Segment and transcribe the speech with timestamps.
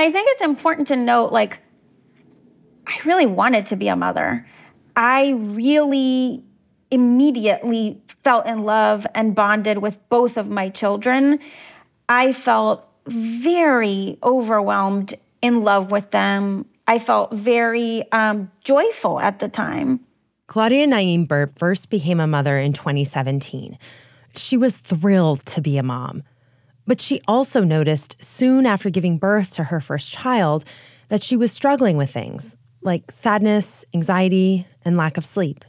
[0.00, 1.58] I think it's important to note like,
[2.86, 4.46] I really wanted to be a mother.
[4.96, 6.42] I really
[6.90, 11.38] immediately felt in love and bonded with both of my children.
[12.08, 16.66] I felt very overwhelmed in love with them.
[16.86, 20.00] I felt very um, joyful at the time.
[20.48, 23.78] Claudia Naim first became a mother in 2017.
[24.34, 26.24] She was thrilled to be a mom.
[26.90, 30.64] But she also noticed soon after giving birth to her first child
[31.08, 35.64] that she was struggling with things like sadness, anxiety, and lack of sleep.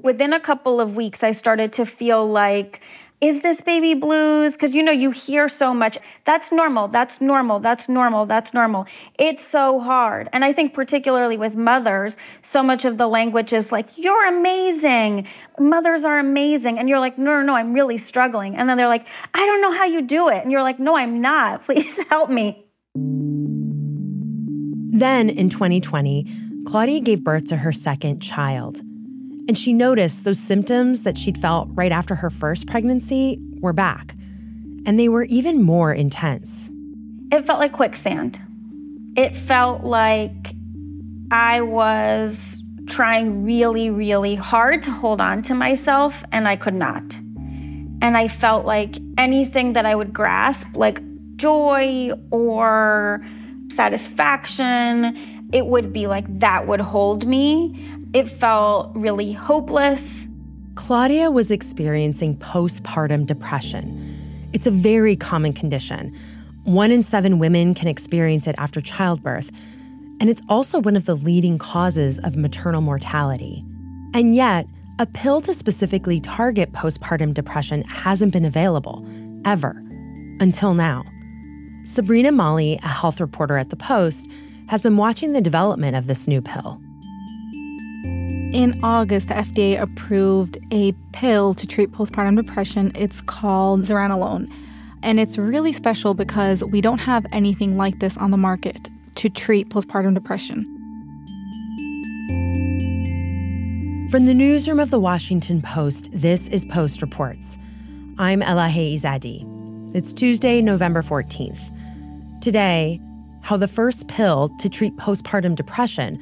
[0.00, 2.80] Within a couple of weeks, I started to feel like
[3.24, 4.52] is this baby blues?
[4.52, 5.96] Because you know, you hear so much.
[6.24, 6.88] That's normal.
[6.88, 7.58] That's normal.
[7.58, 8.26] That's normal.
[8.26, 8.86] That's normal.
[9.18, 10.28] It's so hard.
[10.34, 15.26] And I think, particularly with mothers, so much of the language is like, you're amazing.
[15.58, 16.78] Mothers are amazing.
[16.78, 18.56] And you're like, no, no, no, I'm really struggling.
[18.56, 20.42] And then they're like, I don't know how you do it.
[20.42, 21.62] And you're like, no, I'm not.
[21.64, 22.66] Please help me.
[24.96, 26.26] Then in 2020,
[26.66, 28.82] Claudia gave birth to her second child.
[29.46, 34.14] And she noticed those symptoms that she'd felt right after her first pregnancy were back.
[34.86, 36.70] And they were even more intense.
[37.30, 38.40] It felt like quicksand.
[39.16, 40.54] It felt like
[41.30, 47.02] I was trying really, really hard to hold on to myself, and I could not.
[48.02, 51.00] And I felt like anything that I would grasp, like
[51.36, 53.24] joy or
[53.70, 57.90] satisfaction, it would be like that would hold me.
[58.14, 60.28] It felt really hopeless.
[60.76, 64.48] Claudia was experiencing postpartum depression.
[64.52, 66.16] It's a very common condition.
[66.62, 69.50] One in seven women can experience it after childbirth,
[70.20, 73.64] and it's also one of the leading causes of maternal mortality.
[74.14, 74.68] And yet,
[75.00, 79.04] a pill to specifically target postpartum depression hasn't been available,
[79.44, 79.70] ever,
[80.38, 81.02] until now.
[81.82, 84.28] Sabrina Malhi, a health reporter at The Post,
[84.68, 86.80] has been watching the development of this new pill.
[88.54, 92.92] In August, the FDA approved a pill to treat postpartum depression.
[92.94, 94.48] It's called zuranolone.
[95.02, 99.28] And it's really special because we don't have anything like this on the market to
[99.28, 100.62] treat postpartum depression.
[104.12, 107.58] From the newsroom of the Washington Post, this is Post Reports.
[108.18, 109.44] I'm Elahe Izadi.
[109.96, 111.72] It's Tuesday, November 14th.
[112.40, 113.00] Today,
[113.40, 116.20] how the first pill to treat postpartum depression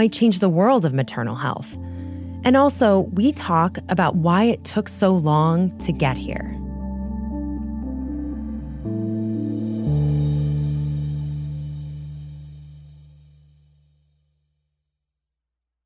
[0.00, 1.76] might change the world of maternal health.
[2.42, 6.56] And also, we talk about why it took so long to get here.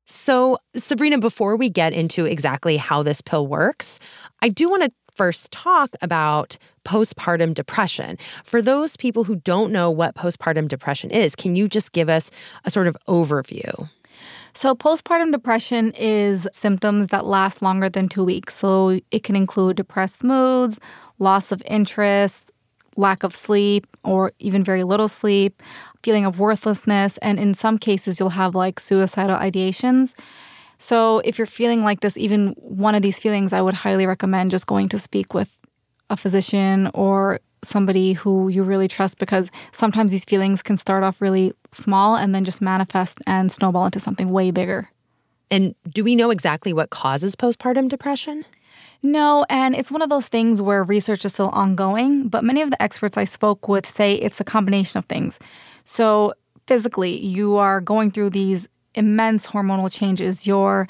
[0.05, 3.99] So, Sabrina, before we get into exactly how this pill works,
[4.41, 8.17] I do want to first talk about postpartum depression.
[8.45, 12.31] For those people who don't know what postpartum depression is, can you just give us
[12.63, 13.89] a sort of overview?
[14.53, 18.55] So, postpartum depression is symptoms that last longer than two weeks.
[18.55, 20.79] So, it can include depressed moods,
[21.19, 22.51] loss of interest,
[22.97, 25.61] lack of sleep, or even very little sleep,
[26.03, 27.17] feeling of worthlessness.
[27.17, 30.13] And in some cases, you'll have like suicidal ideations.
[30.77, 34.51] So, if you're feeling like this, even one of these feelings, I would highly recommend
[34.51, 35.55] just going to speak with
[36.09, 41.21] a physician or somebody who you really trust because sometimes these feelings can start off
[41.21, 44.89] really small and then just manifest and snowball into something way bigger.
[45.51, 48.45] And do we know exactly what causes postpartum depression?
[49.03, 52.71] No, and it's one of those things where research is still ongoing, but many of
[52.71, 55.37] the experts I spoke with say it's a combination of things.
[55.83, 56.33] So,
[56.65, 60.47] physically, you are going through these immense hormonal changes.
[60.47, 60.87] Your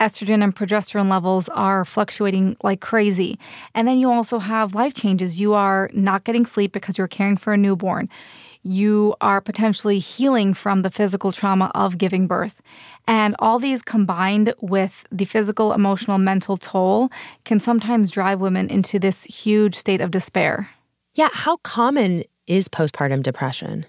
[0.00, 3.38] estrogen and progesterone levels are fluctuating like crazy.
[3.74, 5.40] And then you also have life changes.
[5.40, 8.08] You are not getting sleep because you're caring for a newborn.
[8.64, 12.62] You are potentially healing from the physical trauma of giving birth.
[13.08, 17.10] And all these combined with the physical, emotional, mental toll
[17.44, 20.70] can sometimes drive women into this huge state of despair.
[21.14, 23.84] Yeah, how common is postpartum depression?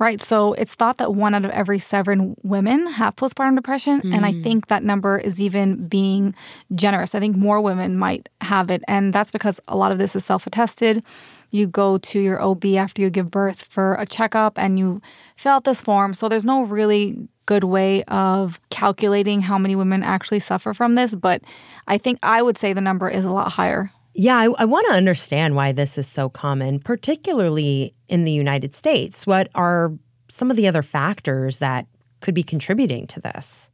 [0.00, 0.22] Right.
[0.22, 4.00] So it's thought that one out of every seven women have postpartum depression.
[4.00, 4.14] Mm.
[4.14, 4.42] And I hmm.
[4.42, 6.34] think that number is even being
[6.74, 7.14] generous.
[7.14, 8.82] I think more women might have it.
[8.88, 11.04] And that's because a lot of this is self attested.
[11.50, 15.02] You go to your OB after you give birth for a checkup and you
[15.36, 16.14] fill out this form.
[16.14, 21.14] So there's no really good way of calculating how many women actually suffer from this.
[21.14, 21.42] But
[21.88, 23.92] I think I would say the number is a lot higher.
[24.14, 28.74] Yeah, I, I want to understand why this is so common, particularly in the United
[28.74, 29.26] States.
[29.26, 29.92] What are
[30.28, 31.86] some of the other factors that
[32.20, 33.70] could be contributing to this?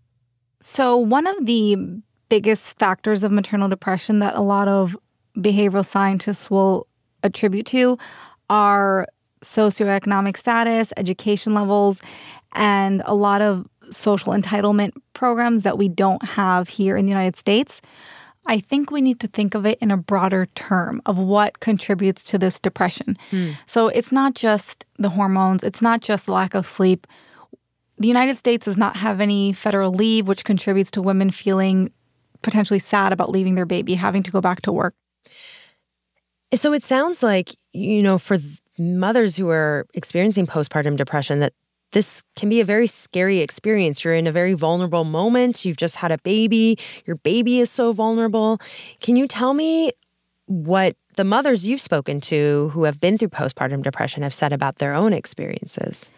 [0.60, 1.76] So, one of the
[2.28, 4.96] biggest factors of maternal depression that a lot of
[5.36, 6.86] behavioral scientists will
[7.22, 7.98] attribute to
[8.50, 9.06] are
[9.44, 12.00] socioeconomic status, education levels,
[12.52, 17.36] and a lot of social entitlement programs that we don't have here in the United
[17.36, 17.80] States.
[18.46, 22.24] I think we need to think of it in a broader term of what contributes
[22.24, 23.16] to this depression.
[23.30, 23.52] Hmm.
[23.66, 27.06] So it's not just the hormones, it's not just the lack of sleep.
[27.98, 31.90] The United States does not have any federal leave, which contributes to women feeling
[32.42, 34.94] potentially sad about leaving their baby, having to go back to work.
[36.54, 38.38] So it sounds like, you know, for
[38.78, 41.54] mothers who are experiencing postpartum depression, that
[41.92, 44.04] this can be a very scary experience.
[44.04, 45.64] You're in a very vulnerable moment.
[45.64, 46.78] You've just had a baby.
[47.06, 48.60] Your baby is so vulnerable.
[49.00, 49.92] Can you tell me
[50.46, 54.76] what the mothers you've spoken to who have been through postpartum depression have said about
[54.76, 56.10] their own experiences?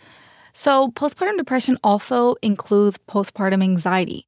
[0.52, 4.26] So, postpartum depression also includes postpartum anxiety.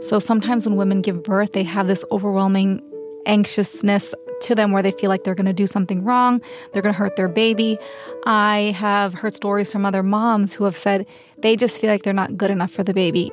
[0.00, 2.82] So, sometimes when women give birth, they have this overwhelming
[3.28, 6.40] anxiousness to them where they feel like they're going to do something wrong,
[6.72, 7.78] they're going to hurt their baby.
[8.24, 11.06] I have heard stories from other moms who have said
[11.38, 13.30] they just feel like they're not good enough for the baby.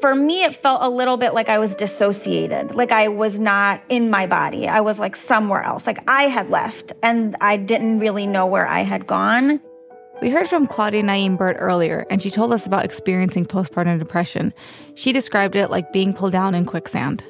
[0.00, 3.82] For me, it felt a little bit like I was dissociated, like I was not
[3.88, 4.68] in my body.
[4.68, 8.66] I was like somewhere else, like I had left and I didn't really know where
[8.66, 9.60] I had gone.
[10.22, 14.54] We heard from Claudia Naim Burt earlier, and she told us about experiencing postpartum depression.
[14.94, 17.22] She described it like being pulled down in quicksand.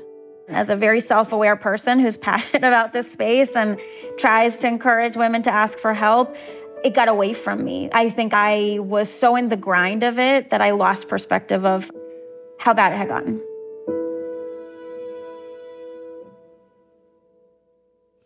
[0.49, 3.81] As a very self aware person who's passionate about this space and
[4.19, 6.37] tries to encourage women to ask for help,
[6.85, 7.89] it got away from me.
[7.93, 11.91] I think I was so in the grind of it that I lost perspective of
[12.59, 13.43] how bad it had gotten.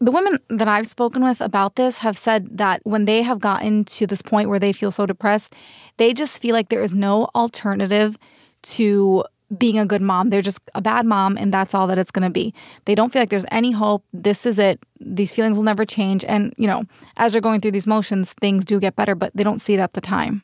[0.03, 3.85] The women that I've spoken with about this have said that when they have gotten
[3.85, 5.55] to this point where they feel so depressed,
[5.99, 8.17] they just feel like there is no alternative
[8.63, 9.25] to
[9.57, 10.31] being a good mom.
[10.31, 12.55] They're just a bad mom, and that's all that it's going to be.
[12.85, 14.05] They don't feel like there's any hope.
[14.13, 14.81] This is it.
[15.01, 16.25] These feelings will never change.
[16.25, 16.85] And, you know,
[17.17, 19.81] as they're going through these motions, things do get better, but they don't see it
[19.81, 20.43] at the time.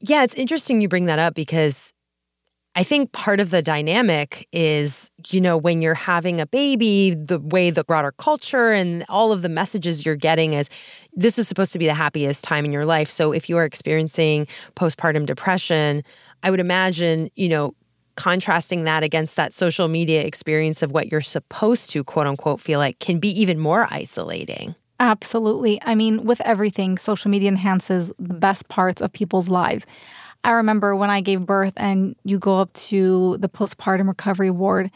[0.00, 1.92] Yeah, it's interesting you bring that up because
[2.76, 7.38] I think part of the dynamic is, you know, when you're having a baby, the
[7.38, 10.68] way the broader culture and all of the messages you're getting is
[11.12, 13.08] this is supposed to be the happiest time in your life.
[13.08, 16.02] So if you're experiencing postpartum depression,
[16.42, 17.74] I would imagine, you know,
[18.16, 22.78] contrasting that against that social media experience of what you're supposed to quote unquote feel
[22.78, 24.74] like can be even more isolating.
[25.00, 25.80] Absolutely.
[25.82, 29.84] I mean, with everything, social media enhances the best parts of people's lives.
[30.44, 34.90] I remember when I gave birth and you go up to the postpartum recovery ward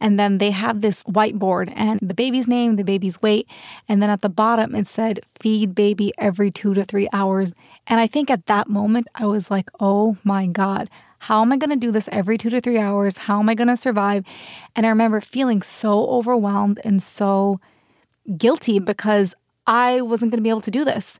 [0.00, 3.46] and then they have this whiteboard and the baby's name, the baby's weight,
[3.86, 7.52] and then at the bottom it said feed baby every 2 to 3 hours.
[7.86, 10.88] And I think at that moment I was like, "Oh my god,
[11.24, 13.16] how am I going to do this every two to three hours?
[13.16, 14.24] How am I going to survive?
[14.76, 17.60] And I remember feeling so overwhelmed and so
[18.36, 19.34] guilty because
[19.66, 21.18] I wasn't going to be able to do this.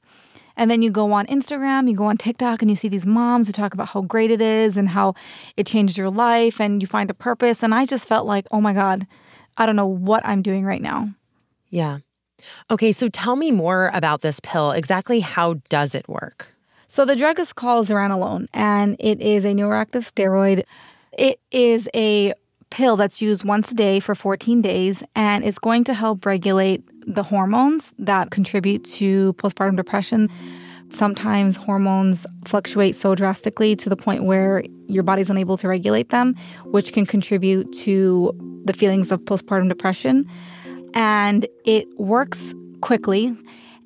[0.59, 3.47] And then you go on Instagram, you go on TikTok, and you see these moms
[3.47, 5.15] who talk about how great it is and how
[5.57, 7.63] it changed your life and you find a purpose.
[7.63, 9.07] And I just felt like, oh my God,
[9.57, 11.15] I don't know what I'm doing right now.
[11.71, 12.01] Yeah.
[12.71, 14.73] Okay, so tell me more about this pill.
[14.73, 16.55] Exactly how does it work?
[16.95, 20.63] So the drug is called zuranolone, and it is a neuroactive steroid.
[21.19, 22.35] It is a
[22.71, 26.85] pill that's used once a day for 14 days, and it's going to help regulate
[27.05, 30.31] the hormones that contribute to postpartum depression.
[30.91, 36.37] Sometimes hormones fluctuate so drastically to the point where your body's unable to regulate them,
[36.67, 38.33] which can contribute to
[38.67, 40.31] the feelings of postpartum depression.
[40.95, 43.37] And it works quickly.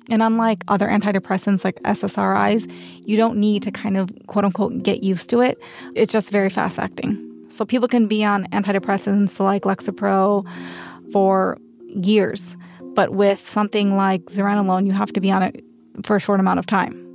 [0.09, 2.71] And unlike other antidepressants like SSRIs,
[3.05, 5.57] you don't need to kind of quote unquote get used to it.
[5.95, 7.25] It's just very fast acting.
[7.49, 10.47] So people can be on antidepressants like Lexapro
[11.11, 12.55] for years.
[12.93, 15.63] But with something like zuranolone, you have to be on it
[16.03, 17.05] for a short amount of time.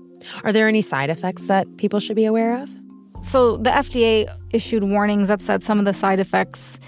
[0.43, 2.69] Are there any side effects that people should be aware of?
[3.21, 6.79] So the FDA issued warnings that said some of the side effects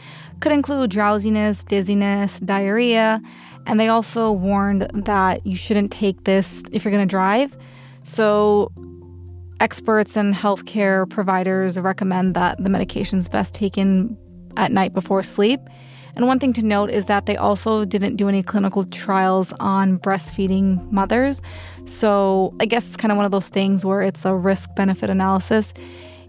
[0.40, 3.22] could include drowsiness, dizziness, diarrhea,
[3.66, 7.56] and they also warned that you shouldn't take this if you're going to drive.
[8.04, 8.72] So,
[9.60, 14.16] experts and healthcare providers recommend that the medication is best taken
[14.56, 15.60] at night before sleep.
[16.14, 19.98] And one thing to note is that they also didn't do any clinical trials on
[19.98, 21.42] breastfeeding mothers.
[21.86, 25.10] So, I guess it's kind of one of those things where it's a risk benefit
[25.10, 25.74] analysis.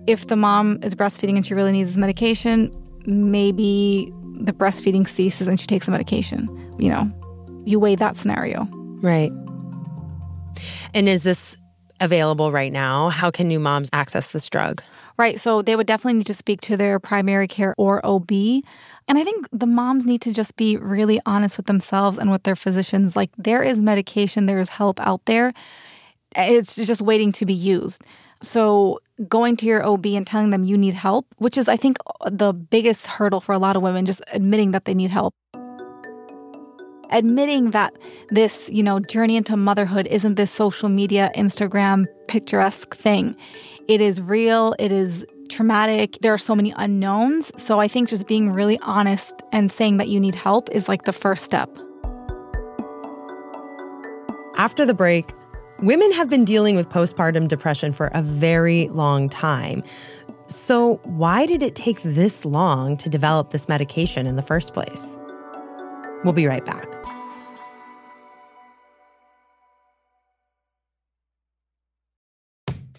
[0.08, 2.76] If the mom is breastfeeding and she really needs this medication,
[3.06, 6.48] maybe the breastfeeding ceases and she takes the medication,
[6.80, 7.12] you know,
[7.68, 8.68] you weigh that scenario.
[9.02, 9.32] Right.
[10.94, 11.58] And is this
[12.00, 13.10] available right now?
[13.10, 14.82] How can new moms access this drug?
[15.18, 15.40] Right.
[15.40, 18.32] So they would definitely need to speak to their primary care or OB.
[18.32, 22.44] And I think the moms need to just be really honest with themselves and with
[22.44, 23.16] their physicians.
[23.16, 25.54] Like, there is medication, there is help out there.
[26.36, 28.04] it's just waiting to be used.
[28.42, 31.98] So going to your OB and telling them you need help, which is I think
[32.30, 35.34] the biggest hurdle for a lot of women just admitting that they need help.
[37.12, 37.98] Admitting that
[38.30, 43.36] this, you know, journey into motherhood isn't this social media, Instagram picturesque thing.
[43.88, 46.18] It is real, it is traumatic.
[46.22, 47.52] There are so many unknowns.
[47.58, 51.04] So I think just being really honest and saying that you need help is like
[51.04, 51.70] the first step.
[54.58, 55.32] After the break,
[55.80, 59.84] women have been dealing with postpartum depression for a very long time.
[60.48, 65.18] So, why did it take this long to develop this medication in the first place?
[66.24, 66.97] We'll be right back.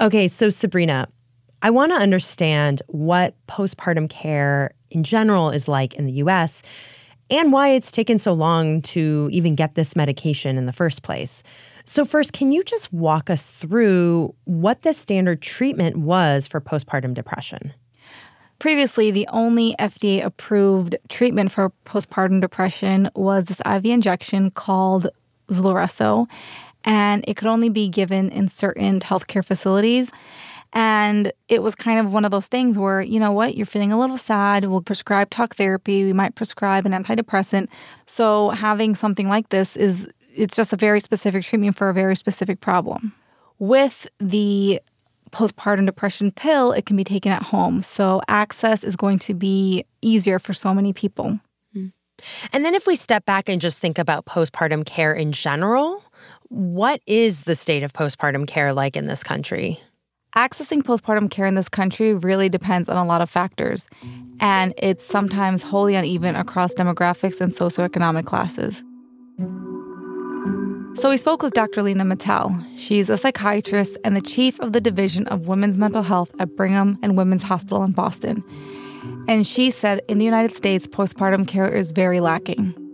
[0.00, 1.08] Okay, so Sabrina,
[1.60, 6.62] I want to understand what postpartum care in general is like in the US
[7.30, 11.42] and why it's taken so long to even get this medication in the first place.
[11.84, 17.12] So, first, can you just walk us through what the standard treatment was for postpartum
[17.14, 17.72] depression?
[18.60, 25.08] Previously, the only FDA approved treatment for postpartum depression was this IV injection called
[25.48, 26.28] Zulresso
[26.84, 30.10] and it could only be given in certain healthcare facilities.
[30.72, 33.90] And it was kind of one of those things where, you know what, you're feeling
[33.90, 37.68] a little sad, we'll prescribe talk therapy, we might prescribe an antidepressant.
[38.06, 42.14] So having something like this is it's just a very specific treatment for a very
[42.14, 43.12] specific problem.
[43.58, 44.80] With the
[45.30, 47.82] postpartum depression pill, it can be taken at home.
[47.82, 51.40] So access is going to be easier for so many people.
[51.72, 51.88] Hmm.
[52.52, 56.04] And then if we step back and just think about postpartum care in general,
[56.48, 59.80] what is the state of postpartum care like in this country?
[60.36, 63.88] Accessing postpartum care in this country really depends on a lot of factors,
[64.40, 68.82] and it's sometimes wholly uneven across demographics and socioeconomic classes.
[71.00, 71.82] So we spoke with Dr.
[71.82, 72.64] Leena Mittal.
[72.76, 76.98] She's a psychiatrist and the chief of the Division of Women's Mental Health at Brigham
[77.02, 78.42] and Women's Hospital in Boston.
[79.28, 82.87] And she said in the United States, postpartum care is very lacking.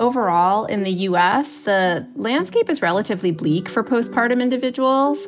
[0.00, 5.26] Overall, in the US, the landscape is relatively bleak for postpartum individuals.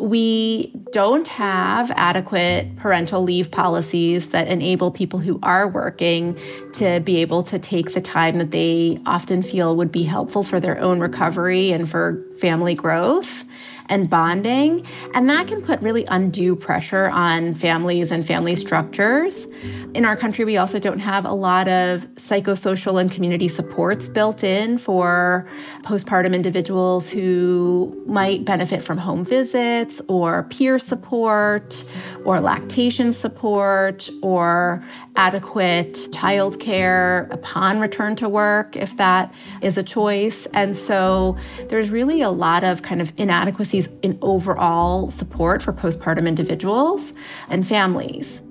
[0.00, 6.36] We don't have adequate parental leave policies that enable people who are working
[6.74, 10.58] to be able to take the time that they often feel would be helpful for
[10.58, 13.44] their own recovery and for family growth
[13.88, 14.86] and bonding.
[15.14, 19.46] And that can put really undue pressure on families and family structures.
[19.94, 24.44] In our country, we also don't have a lot of psychosocial and community supports built
[24.44, 25.48] in for
[25.82, 31.84] postpartum individuals who might benefit from home visits or peer support
[32.28, 34.84] or lactation support or
[35.16, 39.32] adequate childcare upon return to work if that
[39.62, 40.46] is a choice.
[40.52, 41.38] And so
[41.70, 47.14] there's really a lot of kind of inadequacies in overall support for postpartum individuals
[47.48, 48.42] and families.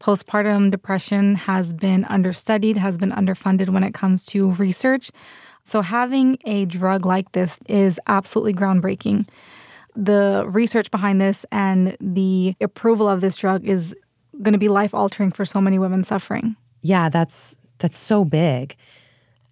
[0.00, 5.10] Postpartum depression has been understudied, has been underfunded when it comes to research.
[5.68, 9.28] So, having a drug like this is absolutely groundbreaking
[9.94, 13.94] the research behind this and the approval of this drug is
[14.40, 16.56] going to be life altering for so many women suffering.
[16.80, 18.76] Yeah, that's that's so big.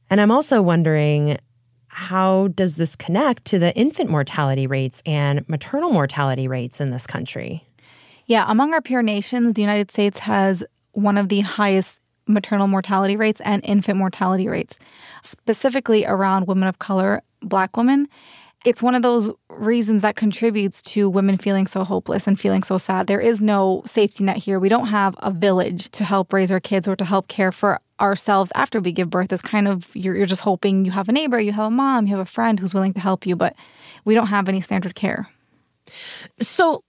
[0.08, 1.36] And I'm also wondering
[1.88, 7.06] how does this connect to the infant mortality rates and maternal mortality rates in this
[7.06, 7.68] country?
[8.24, 13.16] Yeah, among our peer nations, the United States has one of the highest maternal mortality
[13.16, 14.78] rates and infant mortality rates,
[15.22, 18.08] specifically around women of color, black women
[18.66, 22.78] it's one of those reasons that contributes to women feeling so hopeless and feeling so
[22.78, 23.06] sad.
[23.06, 24.58] There is no safety net here.
[24.58, 27.80] We don't have a village to help raise our kids or to help care for
[28.00, 29.32] ourselves after we give birth.
[29.32, 32.06] It's kind of you're, you're just hoping you have a neighbor, you have a mom,
[32.06, 33.54] you have a friend who's willing to help you, but
[34.04, 35.28] we don't have any standard care.
[36.40, 36.82] So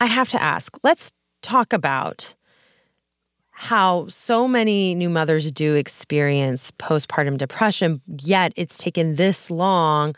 [0.00, 1.12] I have to ask, let's
[1.42, 2.34] talk about
[3.64, 10.14] how so many new mothers do experience postpartum depression, yet it's taken this long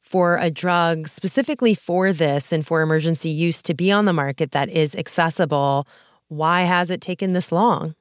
[0.00, 4.52] for a drug specifically for this and for emergency use to be on the market
[4.52, 5.86] that is accessible,
[6.28, 7.94] why has it taken this long?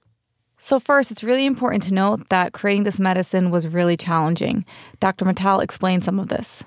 [0.57, 4.63] So, first, it's really important to note that creating this medicine was really challenging.
[5.01, 5.25] Dr.
[5.25, 6.63] Mittal explained some of this.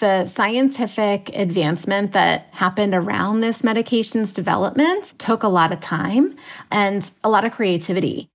[0.00, 6.36] The scientific advancement that happened around this medication's development took a lot of time
[6.72, 8.28] and a lot of creativity.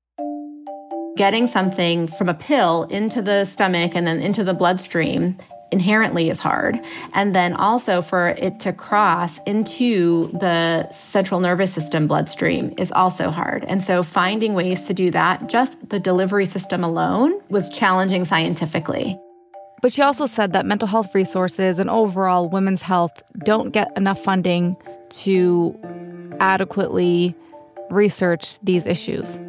[1.17, 5.37] Getting something from a pill into the stomach and then into the bloodstream
[5.69, 6.79] inherently is hard.
[7.13, 13.31] And then also for it to cross into the central nervous system bloodstream is also
[13.31, 13.65] hard.
[13.65, 19.19] And so finding ways to do that, just the delivery system alone, was challenging scientifically.
[19.81, 24.21] But she also said that mental health resources and overall women's health don't get enough
[24.21, 24.75] funding
[25.09, 25.77] to
[26.39, 27.35] adequately
[27.89, 29.39] research these issues.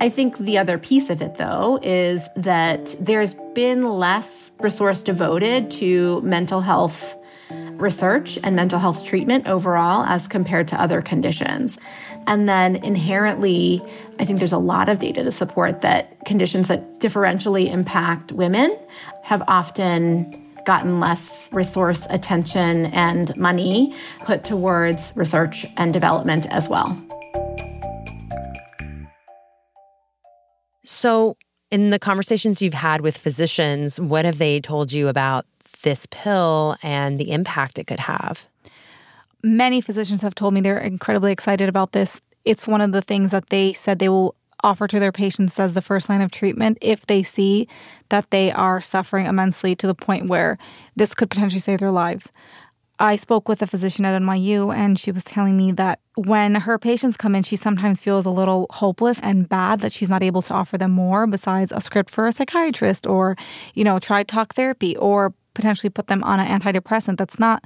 [0.00, 5.70] I think the other piece of it, though, is that there's been less resource devoted
[5.72, 7.16] to mental health
[7.50, 11.78] research and mental health treatment overall as compared to other conditions.
[12.26, 13.82] And then inherently,
[14.18, 18.76] I think there's a lot of data to support that conditions that differentially impact women
[19.22, 26.98] have often gotten less resource attention and money put towards research and development as well.
[30.84, 31.36] So,
[31.70, 35.46] in the conversations you've had with physicians, what have they told you about
[35.84, 38.46] this pill and the impact it could have?
[39.42, 42.20] Many physicians have told me they're incredibly excited about this.
[42.44, 45.74] It's one of the things that they said they will offer to their patients as
[45.74, 47.68] the first line of treatment if they see
[48.08, 50.58] that they are suffering immensely to the point where
[50.96, 52.32] this could potentially save their lives.
[52.98, 56.78] I spoke with a physician at NYU, and she was telling me that when her
[56.78, 60.42] patients come in, she sometimes feels a little hopeless and bad that she's not able
[60.42, 63.36] to offer them more besides a script for a psychiatrist or,
[63.74, 67.64] you know, try talk therapy or potentially put them on an antidepressant that's not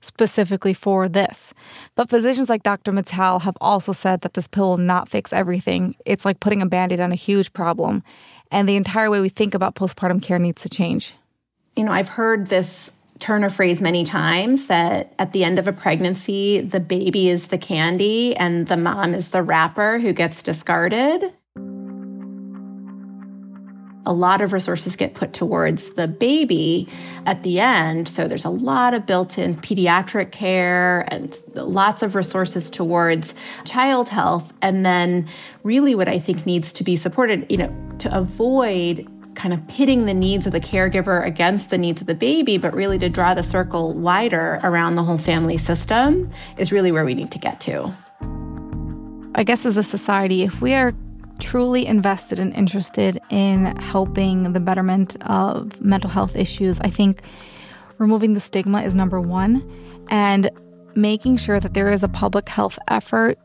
[0.00, 1.54] specifically for this.
[1.94, 2.92] But physicians like Dr.
[2.92, 5.96] Mittal have also said that this pill will not fix everything.
[6.04, 8.02] It's like putting a band aid on a huge problem.
[8.50, 11.14] And the entire way we think about postpartum care needs to change.
[11.76, 15.66] You know, I've heard this turn a phrase many times that at the end of
[15.66, 20.42] a pregnancy, the baby is the candy and the mom is the wrapper who gets
[20.42, 21.32] discarded.
[24.06, 26.88] A lot of resources get put towards the baby
[27.26, 28.08] at the end.
[28.08, 33.34] So there's a lot of built in pediatric care and lots of resources towards
[33.64, 34.52] child health.
[34.62, 35.28] And then,
[35.62, 40.06] really, what I think needs to be supported, you know, to avoid kind of pitting
[40.06, 43.34] the needs of the caregiver against the needs of the baby, but really to draw
[43.34, 47.60] the circle wider around the whole family system is really where we need to get
[47.60, 47.94] to.
[49.34, 50.92] I guess as a society, if we are
[51.38, 57.22] truly invested and interested in helping the betterment of mental health issues, I think
[57.98, 59.68] removing the stigma is number one.
[60.10, 60.50] And
[60.94, 63.38] making sure that there is a public health effort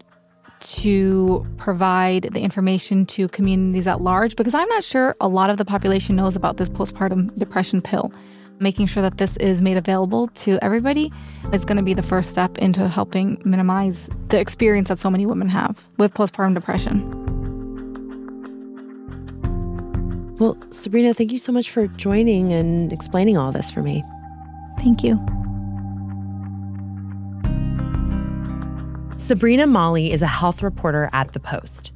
[0.62, 5.58] to provide the information to communities at large because I'm not sure a lot of
[5.58, 8.14] the population knows about this postpartum depression pill.
[8.60, 11.12] Making sure that this is made available to everybody
[11.52, 15.26] is going to be the first step into helping minimize the experience that so many
[15.26, 17.23] women have with postpartum depression.
[20.44, 24.04] Well, Sabrina, thank you so much for joining and explaining all this for me.
[24.78, 25.16] Thank you.
[29.16, 31.94] Sabrina Malhi is a health reporter at The Post.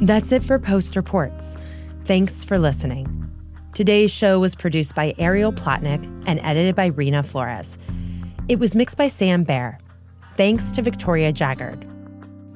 [0.00, 1.56] That's it for Post Reports.
[2.04, 3.30] Thanks for listening.
[3.72, 7.78] Today's show was produced by Ariel Plotnick and edited by Reena Flores.
[8.48, 9.78] It was mixed by Sam Bair.
[10.36, 11.88] Thanks to Victoria Jaggard.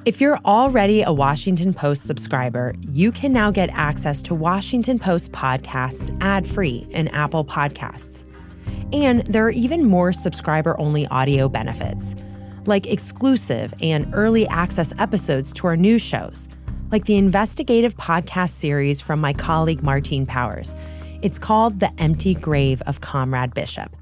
[0.05, 5.33] If you're already a Washington Post subscriber, you can now get access to Washington Post
[5.33, 8.25] podcasts ad free in Apple Podcasts.
[8.93, 12.15] And there are even more subscriber only audio benefits
[12.65, 16.47] like exclusive and early access episodes to our news shows,
[16.91, 20.77] like the investigative podcast series from my colleague Martine Powers.
[21.21, 23.93] It's called The Empty Grave of Comrade Bishop.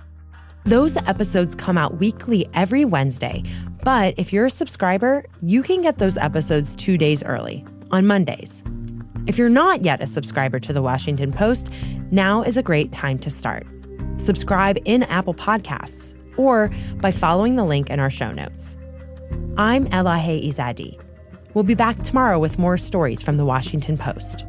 [0.66, 3.42] Those episodes come out weekly every Wednesday,
[3.88, 8.62] but if you're a subscriber, you can get those episodes two days early, on Mondays.
[9.28, 11.70] If you're not yet a subscriber to the Washington Post,
[12.12, 13.66] now is a great time to start.
[14.18, 18.78] Subscribe in Apple Podcasts or by following the link in our show notes.
[19.56, 21.02] I'm Elahe Izadi.
[21.54, 24.44] We'll be back tomorrow with more stories from the Washington Post.